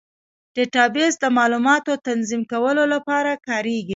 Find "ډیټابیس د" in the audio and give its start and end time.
0.55-1.25